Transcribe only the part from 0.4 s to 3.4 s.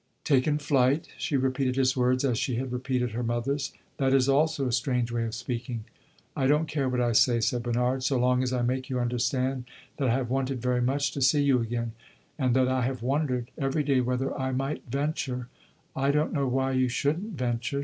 flight?" She repeated his words as she had repeated her